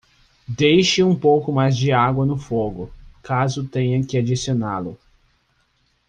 [0.47, 4.97] Deixe um pouco mais de água no fogo, caso tenha que adicioná-lo.